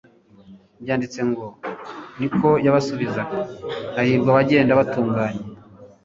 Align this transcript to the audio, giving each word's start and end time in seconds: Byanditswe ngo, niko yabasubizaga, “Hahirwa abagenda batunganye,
Byanditswe 0.83 1.21
ngo, 1.29 1.45
niko 2.19 2.47
yabasubizaga, 2.65 3.37
“Hahirwa 3.95 4.29
abagenda 4.31 4.77
batunganye, 4.79 5.43